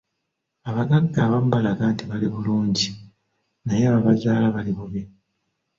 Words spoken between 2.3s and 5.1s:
bulungi naye ababazaala bali bubi.